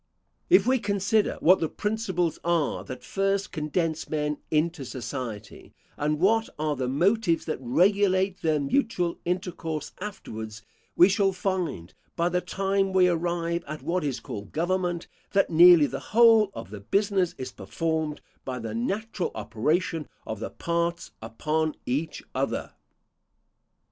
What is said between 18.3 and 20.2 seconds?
by the natural operation